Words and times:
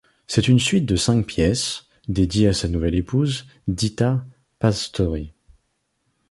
C'est 0.25 0.47
une 0.47 0.57
suite 0.57 0.87
de 0.87 0.95
cinq 0.95 1.27
pièces, 1.27 1.85
dédiée 2.07 2.47
à 2.47 2.53
sa 2.53 2.67
nouvelle 2.67 2.95
épouse, 2.95 3.45
Ditta 3.67 4.25
Pásztory. 4.57 5.31